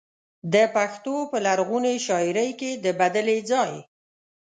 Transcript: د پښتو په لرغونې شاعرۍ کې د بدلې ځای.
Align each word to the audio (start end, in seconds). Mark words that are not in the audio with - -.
د 0.53 0.55
پښتو 0.75 1.15
په 1.31 1.37
لرغونې 1.45 1.93
شاعرۍ 2.05 2.49
کې 2.59 2.71
د 2.83 2.85
بدلې 2.99 3.37
ځای. 3.49 3.73